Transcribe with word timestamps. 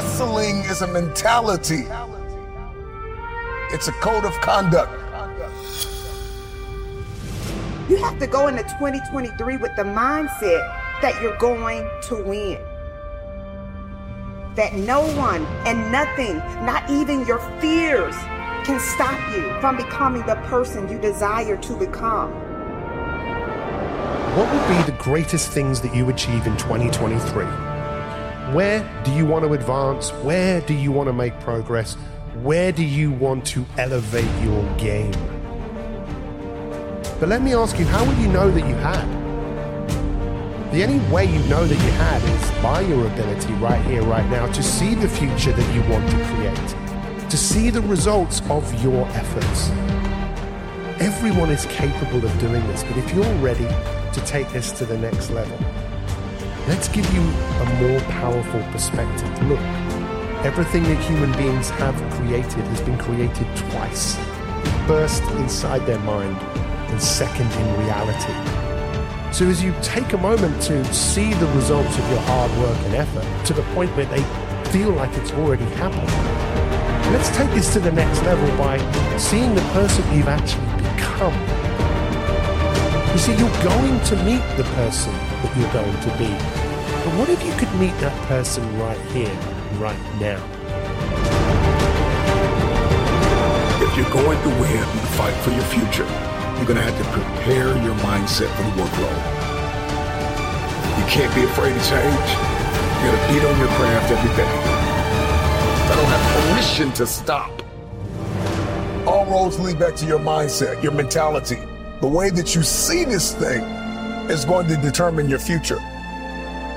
Hustling 0.00 0.58
is 0.70 0.80
a 0.82 0.86
mentality. 0.86 1.84
It's 3.72 3.88
a 3.88 3.92
code 3.94 4.24
of 4.24 4.32
conduct. 4.40 4.92
You 7.90 7.96
have 7.96 8.16
to 8.20 8.28
go 8.28 8.46
into 8.46 8.62
2023 8.62 9.56
with 9.56 9.74
the 9.74 9.82
mindset 9.82 10.62
that 11.02 11.20
you're 11.20 11.36
going 11.38 11.90
to 12.02 12.14
win. 12.22 12.60
That 14.54 14.74
no 14.74 15.00
one 15.16 15.44
and 15.66 15.90
nothing, 15.90 16.38
not 16.64 16.88
even 16.88 17.26
your 17.26 17.40
fears, 17.60 18.14
can 18.64 18.78
stop 18.78 19.18
you 19.34 19.60
from 19.60 19.78
becoming 19.78 20.24
the 20.26 20.36
person 20.46 20.88
you 20.88 21.00
desire 21.00 21.56
to 21.56 21.76
become. 21.76 22.30
What 24.36 24.46
would 24.54 24.68
be 24.76 24.80
the 24.92 24.96
greatest 24.96 25.50
things 25.50 25.80
that 25.80 25.92
you 25.92 26.08
achieve 26.08 26.46
in 26.46 26.56
2023? 26.56 27.67
Where 28.52 28.80
do 29.04 29.12
you 29.12 29.26
want 29.26 29.44
to 29.44 29.52
advance? 29.52 30.08
Where 30.24 30.62
do 30.62 30.72
you 30.72 30.90
want 30.90 31.08
to 31.08 31.12
make 31.12 31.38
progress? 31.38 31.96
Where 32.42 32.72
do 32.72 32.82
you 32.82 33.10
want 33.10 33.44
to 33.48 33.66
elevate 33.76 34.24
your 34.42 34.62
game? 34.78 35.12
But 37.20 37.28
let 37.28 37.42
me 37.42 37.52
ask 37.52 37.78
you, 37.78 37.84
how 37.84 38.02
would 38.06 38.16
you 38.16 38.28
know 38.28 38.50
that 38.50 38.66
you 38.66 38.74
had? 38.76 39.04
The 40.72 40.82
only 40.82 41.12
way 41.12 41.26
you 41.26 41.40
know 41.40 41.66
that 41.66 41.74
you 41.74 41.90
had 41.90 42.22
is 42.22 42.62
by 42.62 42.80
your 42.80 43.06
ability 43.08 43.52
right 43.54 43.84
here, 43.84 44.02
right 44.04 44.26
now, 44.30 44.46
to 44.50 44.62
see 44.62 44.94
the 44.94 45.10
future 45.10 45.52
that 45.52 45.74
you 45.74 45.82
want 45.90 46.08
to 46.08 46.16
create, 46.24 47.28
to 47.28 47.36
see 47.36 47.68
the 47.68 47.82
results 47.82 48.40
of 48.48 48.82
your 48.82 49.06
efforts. 49.08 49.68
Everyone 51.02 51.50
is 51.50 51.66
capable 51.66 52.24
of 52.24 52.38
doing 52.38 52.66
this, 52.68 52.82
but 52.82 52.96
if 52.96 53.12
you're 53.12 53.34
ready 53.42 53.68
to 54.14 54.22
take 54.24 54.48
this 54.52 54.72
to 54.72 54.86
the 54.86 54.96
next 54.96 55.28
level, 55.28 55.58
let's 56.68 56.86
give 56.88 57.10
you 57.14 57.22
a 57.22 57.64
more 57.80 58.00
powerful 58.12 58.62
perspective. 58.70 59.48
Look, 59.48 59.60
everything 60.44 60.82
that 60.82 61.02
human 61.02 61.32
beings 61.32 61.70
have 61.70 61.96
created 62.12 62.62
has 62.64 62.82
been 62.82 62.98
created 62.98 63.46
twice, 63.56 64.16
first 64.86 65.22
inside 65.40 65.86
their 65.86 65.98
mind 66.00 66.36
and 66.90 67.00
second 67.00 67.50
in 67.52 67.80
reality. 67.80 68.34
So 69.32 69.46
as 69.46 69.64
you 69.64 69.74
take 69.80 70.12
a 70.12 70.18
moment 70.18 70.60
to 70.64 70.84
see 70.92 71.32
the 71.32 71.46
results 71.52 71.98
of 71.98 72.10
your 72.10 72.20
hard 72.20 72.50
work 72.58 72.78
and 72.84 72.96
effort 72.96 73.46
to 73.46 73.54
the 73.54 73.62
point 73.72 73.90
where 73.96 74.06
they 74.06 74.22
feel 74.70 74.90
like 74.90 75.16
it's 75.16 75.32
already 75.32 75.64
happened, 75.76 76.12
let's 77.14 77.34
take 77.34 77.48
this 77.52 77.72
to 77.72 77.80
the 77.80 77.92
next 77.92 78.22
level 78.24 78.46
by 78.58 78.76
seeing 79.16 79.54
the 79.54 79.62
person 79.72 80.04
you've 80.14 80.28
actually 80.28 80.66
become. 80.82 81.32
You 83.12 83.18
see, 83.18 83.32
you're 83.36 83.64
going 83.64 83.98
to 84.00 84.16
meet 84.22 84.42
the 84.58 84.64
person 84.74 85.12
that 85.14 85.56
you're 85.56 85.72
going 85.72 86.00
to 86.02 86.18
be. 86.18 86.57
But 87.04 87.14
what 87.16 87.28
if 87.28 87.42
you 87.44 87.52
could 87.52 87.72
meet 87.78 87.96
that 88.00 88.16
person 88.26 88.62
right 88.78 89.00
here, 89.12 89.32
right 89.78 89.98
now? 90.18 90.42
If 93.80 93.96
you're 93.96 94.10
going 94.10 94.40
to 94.42 94.48
win 94.60 94.80
the 94.80 95.06
fight 95.14 95.34
for 95.42 95.50
your 95.50 95.62
future, 95.70 96.06
you're 96.56 96.66
going 96.66 96.76
to 96.76 96.82
have 96.82 96.98
to 96.98 97.04
prepare 97.14 97.70
your 97.86 97.94
mindset 98.02 98.50
for 98.56 98.62
the 98.64 98.74
workload. 98.82 99.18
You 100.98 101.04
can't 101.06 101.32
be 101.34 101.44
afraid 101.44 101.72
to 101.72 101.84
change. 101.86 102.28
You 102.98 103.04
got 103.06 103.14
to 103.14 103.32
beat 103.32 103.44
on 103.46 103.58
your 103.58 103.72
craft 103.78 104.10
every 104.10 104.34
day. 104.36 104.50
I 105.88 105.94
don't 105.94 106.04
have 106.04 106.50
permission 106.50 106.92
to 106.94 107.06
stop. 107.06 107.62
All 109.06 109.24
roads 109.26 109.58
lead 109.60 109.78
back 109.78 109.94
to 109.96 110.06
your 110.06 110.18
mindset, 110.18 110.82
your 110.82 110.92
mentality. 110.92 111.58
The 112.00 112.08
way 112.08 112.30
that 112.30 112.54
you 112.54 112.62
see 112.62 113.04
this 113.04 113.34
thing 113.34 113.62
is 114.28 114.44
going 114.44 114.66
to 114.66 114.76
determine 114.76 115.28
your 115.28 115.38
future. 115.38 115.80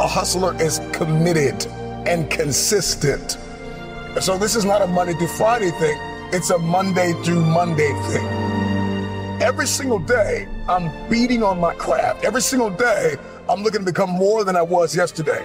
A 0.00 0.06
hustler 0.06 0.60
is 0.60 0.80
committed 0.92 1.66
and 2.06 2.30
consistent. 2.30 3.38
So 4.20 4.38
this 4.38 4.56
is 4.56 4.64
not 4.64 4.82
a 4.82 4.86
Monday 4.86 5.12
through 5.12 5.28
Friday 5.28 5.70
thing. 5.72 5.98
It's 6.32 6.50
a 6.50 6.58
Monday 6.58 7.12
through 7.22 7.44
Monday 7.44 7.92
thing. 8.08 8.26
Every 9.42 9.66
single 9.66 9.98
day, 9.98 10.48
I'm 10.68 10.90
beating 11.10 11.42
on 11.42 11.60
my 11.60 11.74
craft. 11.74 12.24
Every 12.24 12.40
single 12.40 12.70
day, 12.70 13.16
I'm 13.48 13.62
looking 13.62 13.80
to 13.80 13.84
become 13.84 14.10
more 14.10 14.44
than 14.44 14.56
I 14.56 14.62
was 14.62 14.96
yesterday. 14.96 15.44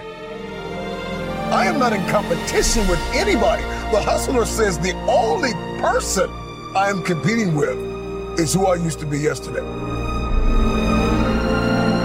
I 1.50 1.66
am 1.66 1.78
not 1.78 1.92
in 1.92 2.04
competition 2.08 2.86
with 2.88 3.00
anybody. 3.12 3.62
The 3.90 4.00
hustler 4.00 4.46
says 4.46 4.78
the 4.78 4.94
only 5.08 5.52
person 5.80 6.30
I 6.74 6.88
am 6.88 7.02
competing 7.02 7.54
with 7.54 7.76
is 8.38 8.54
who 8.54 8.66
I 8.66 8.76
used 8.76 8.98
to 9.00 9.06
be 9.06 9.18
yesterday. 9.18 9.64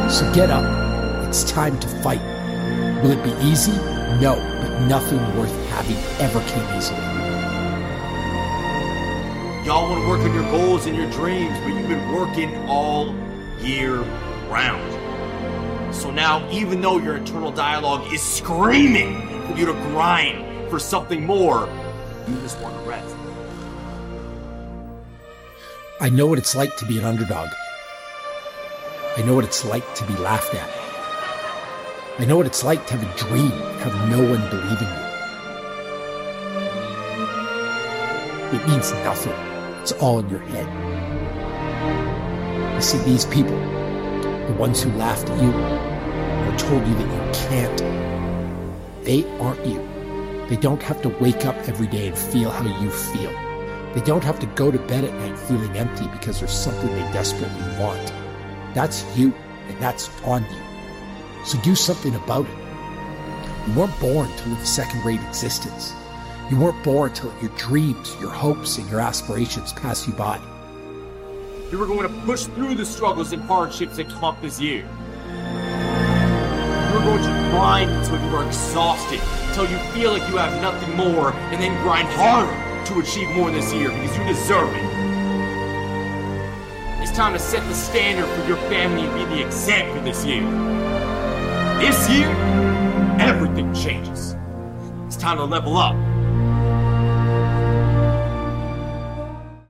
So 0.09 0.31
get 0.33 0.49
up. 0.49 0.63
It's 1.27 1.43
time 1.43 1.79
to 1.79 1.87
fight. 2.01 2.32
Will 3.03 3.11
it 3.11 3.21
be 3.21 3.31
easy? 3.45 3.73
No, 4.21 4.35
but 4.61 4.87
nothing 4.87 5.19
worth 5.37 5.51
having 5.67 5.97
ever 6.21 6.39
came 6.47 6.77
easily. 6.77 7.01
Y'all 9.65 9.89
want 9.89 10.01
to 10.01 10.07
work 10.07 10.21
on 10.21 10.33
your 10.33 10.49
goals 10.49 10.85
and 10.85 10.95
your 10.95 11.11
dreams, 11.11 11.51
but 11.59 11.73
you've 11.73 11.89
been 11.89 12.13
working 12.13 12.55
all 12.69 13.13
year 13.59 13.95
round. 14.49 15.93
So 15.93 16.11
now, 16.11 16.49
even 16.49 16.79
though 16.79 16.97
your 16.97 17.17
internal 17.17 17.51
dialogue 17.51 18.09
is 18.13 18.21
screaming 18.21 19.27
for 19.47 19.57
you 19.57 19.65
to 19.65 19.73
grind 19.73 20.69
for 20.69 20.79
something 20.79 21.25
more, 21.25 21.67
you 22.25 22.35
just 22.35 22.57
want 22.61 22.73
to 22.73 22.89
rest. 22.89 23.15
I 25.99 26.07
know 26.07 26.27
what 26.27 26.37
it's 26.37 26.55
like 26.55 26.77
to 26.77 26.85
be 26.85 26.99
an 26.99 27.03
underdog. 27.03 27.49
I 29.17 29.23
know 29.23 29.35
what 29.35 29.43
it's 29.43 29.65
like 29.65 29.93
to 29.95 30.05
be 30.05 30.15
laughed 30.15 30.55
at. 30.55 30.82
I 32.19 32.25
know 32.25 32.37
what 32.37 32.45
it's 32.45 32.63
like 32.63 32.85
to 32.87 32.95
have 32.95 33.01
a 33.01 33.17
dream 33.17 33.49
have 33.79 33.95
no 34.07 34.19
one 34.19 34.47
believe 34.51 34.79
in 34.79 34.87
you. 34.87 35.03
It 38.55 38.67
means 38.67 38.91
nothing. 39.03 39.33
It's 39.81 39.93
all 39.93 40.19
in 40.19 40.29
your 40.29 40.41
head. 40.41 40.67
You 42.75 42.81
see, 42.81 42.99
these 42.99 43.25
people, 43.25 43.57
the 44.45 44.55
ones 44.59 44.83
who 44.83 44.91
laughed 44.91 45.27
at 45.27 45.41
you 45.41 45.49
or 45.49 46.55
told 46.59 46.87
you 46.87 46.93
that 46.93 47.09
you 47.09 47.31
can't, 47.49 47.79
they 49.03 49.25
aren't 49.39 49.65
you. 49.65 49.81
They 50.49 50.57
don't 50.57 50.83
have 50.83 51.01
to 51.01 51.09
wake 51.09 51.47
up 51.47 51.55
every 51.67 51.87
day 51.87 52.09
and 52.09 52.15
feel 52.17 52.51
how 52.51 52.79
you 52.79 52.91
feel. 52.91 53.31
They 53.95 54.01
don't 54.01 54.23
have 54.23 54.39
to 54.41 54.45
go 54.45 54.69
to 54.69 54.77
bed 54.77 55.03
at 55.03 55.13
night 55.15 55.39
feeling 55.39 55.75
empty 55.75 56.05
because 56.09 56.39
there's 56.39 56.51
something 56.51 56.89
they 56.89 57.11
desperately 57.11 57.79
want. 57.79 58.13
That's 58.75 59.03
you, 59.17 59.33
and 59.67 59.79
that's 59.79 60.11
on 60.25 60.43
you. 60.43 60.72
So 61.45 61.59
do 61.61 61.75
something 61.75 62.15
about 62.15 62.45
it. 62.45 62.57
You 63.67 63.73
weren't 63.79 63.99
born 63.99 64.29
to 64.29 64.49
live 64.49 64.59
a 64.59 64.65
second 64.65 65.03
rate 65.05 65.21
existence. 65.21 65.93
You 66.49 66.57
weren't 66.59 66.83
born 66.83 67.13
to 67.13 67.27
let 67.27 67.41
your 67.41 67.51
dreams, 67.57 68.15
your 68.19 68.29
hopes, 68.29 68.77
and 68.77 68.89
your 68.89 68.99
aspirations 68.99 69.73
pass 69.73 70.07
you 70.07 70.13
by. 70.13 70.39
You 71.71 71.77
were 71.77 71.87
going 71.87 72.07
to 72.07 72.21
push 72.21 72.43
through 72.45 72.75
the 72.75 72.85
struggles 72.85 73.33
and 73.33 73.41
hardships 73.43 73.97
that 73.97 74.07
come 74.09 74.37
this 74.41 74.61
year. 74.61 74.87
You 76.87 76.99
were 76.99 77.05
going 77.05 77.23
to 77.23 77.49
grind 77.51 77.89
until 77.91 78.21
you 78.23 78.35
are 78.35 78.45
exhausted, 78.45 79.19
until 79.47 79.69
you 79.69 79.77
feel 79.93 80.11
like 80.11 80.29
you 80.29 80.37
have 80.37 80.61
nothing 80.61 80.95
more, 80.95 81.33
and 81.33 81.61
then 81.61 81.81
grind 81.81 82.07
harder 82.09 82.51
to 82.85 82.99
achieve 82.99 83.29
more 83.29 83.49
this 83.49 83.73
year 83.73 83.89
because 83.89 84.17
you 84.17 84.23
deserve 84.25 84.73
it. 84.75 84.83
It's 87.01 87.11
time 87.11 87.33
to 87.33 87.39
set 87.39 87.67
the 87.67 87.73
standard 87.73 88.27
for 88.27 88.47
your 88.47 88.57
family 88.69 89.07
and 89.07 89.29
be 89.29 89.35
the 89.35 89.45
example 89.45 90.01
this 90.03 90.23
year. 90.25 90.43
This 91.83 92.09
year, 92.09 92.29
everything 93.19 93.73
changes. 93.73 94.37
It's 95.05 95.17
time 95.17 95.35
to 95.35 95.43
level 95.43 95.75
up. 95.75 96.12